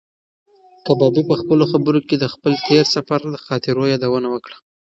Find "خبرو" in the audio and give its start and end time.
1.71-1.99